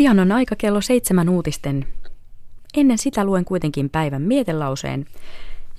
[0.00, 1.86] Pian on aika kello seitsemän uutisten.
[2.76, 5.06] Ennen sitä luen kuitenkin päivän mietelauseen,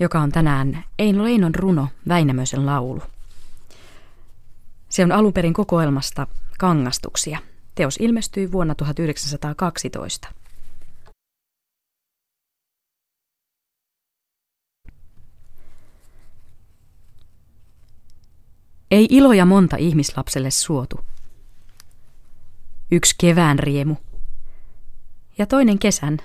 [0.00, 3.02] joka on tänään Eino Leinon runo Väinämöisen laulu.
[4.88, 6.26] Se on alun perin kokoelmasta
[6.58, 7.38] Kangastuksia.
[7.74, 10.28] Teos ilmestyi vuonna 1912.
[18.90, 21.00] Ei iloja monta ihmislapselle suotu.
[22.90, 23.96] Yksi kevään riemu
[25.40, 26.18] ja toinen kesän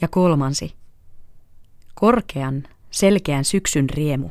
[0.00, 0.76] ja kolmansi
[1.94, 4.30] korkean, selkeän syksyn riemu.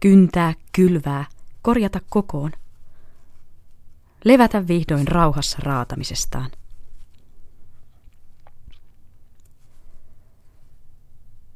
[0.00, 1.24] Kyntää, kylvää,
[1.62, 2.52] korjata kokoon.
[4.24, 6.50] Levätä vihdoin rauhassa raatamisestaan.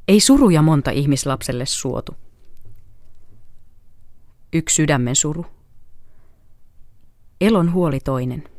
[0.08, 2.14] Ei suruja monta ihmislapselle suotu.
[4.52, 5.46] Yksi sydämen suru.
[7.40, 8.55] Elon huoli toinen.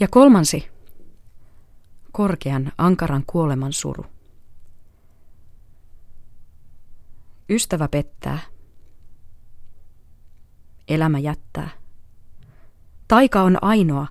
[0.00, 0.68] Ja kolmansi,
[2.12, 4.06] korkean, ankaran kuoleman suru.
[7.50, 8.38] Ystävä pettää.
[10.88, 11.70] Elämä jättää.
[13.08, 14.06] Taika on ainoa,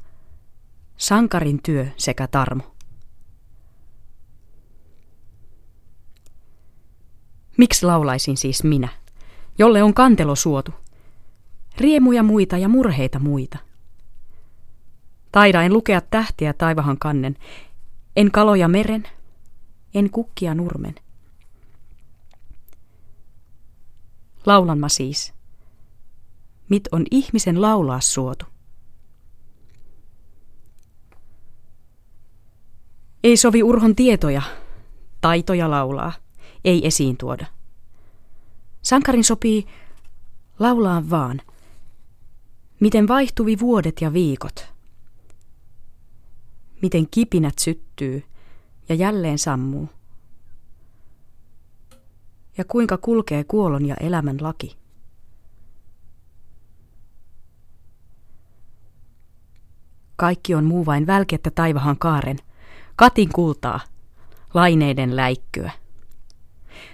[0.98, 2.76] sankarin työ sekä tarmo.
[7.58, 8.90] Miksi laulaisin siis minä,
[9.58, 10.72] jolle on kantelo suotu?
[11.78, 13.65] Riemuja muita ja murheita muita.
[15.36, 17.38] Taidaen lukea tähtiä taivahan kannen,
[18.16, 19.04] en kaloja meren,
[19.94, 20.96] en kukkia nurmen.
[24.46, 25.34] Laulan mä siis.
[26.70, 28.46] Mit on ihmisen laulaa suotu?
[33.24, 34.42] Ei sovi urhon tietoja,
[35.22, 36.14] taitoja laulaa,
[36.66, 37.46] ei esiin tuoda.
[38.82, 39.68] Sankarin sopii
[40.60, 41.42] laulaa vaan,
[42.80, 44.75] miten vaihtuvi vuodet ja viikot.
[46.86, 48.24] Miten kipinät syttyy
[48.90, 49.90] ja jälleen sammuu
[52.58, 54.78] ja kuinka kulkee kuolon ja elämän laki.
[60.16, 62.38] Kaikki on muu vain välkettä taivahan kaaren,
[62.96, 63.80] katin kultaa,
[64.54, 65.72] laineiden läikkyä.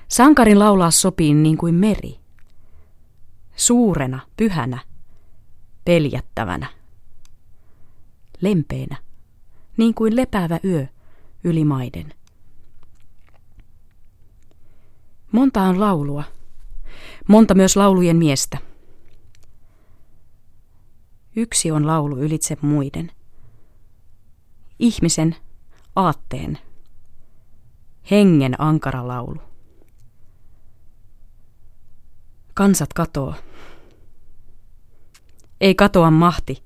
[0.07, 2.19] Sankarin laulaa sopii niin kuin meri.
[3.55, 4.79] Suurena, pyhänä,
[5.85, 6.67] peljättävänä.
[8.41, 9.10] Lempeänä,
[9.77, 10.87] niin kuin lepäävä yö
[11.43, 12.13] yli maiden.
[15.31, 16.23] Monta on laulua.
[17.27, 18.57] Monta myös laulujen miestä.
[21.35, 23.11] Yksi on laulu ylitse muiden.
[24.79, 25.35] Ihmisen,
[25.95, 26.57] aatteen,
[28.11, 29.41] hengen ankara laulu.
[32.53, 33.35] Kansat katoo.
[35.61, 36.63] Ei katoa mahti,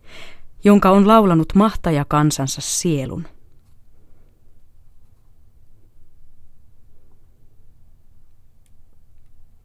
[0.66, 3.28] jonka on laulanut mahtaja kansansa sielun.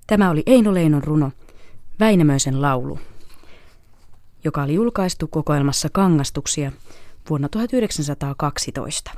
[0.06, 1.33] Tämä oli Eino Leinon runo
[2.00, 2.99] Väinämöisen laulu,
[4.44, 6.72] joka oli julkaistu kokoelmassa Kangastuksia
[7.31, 9.11] vuonna 1912.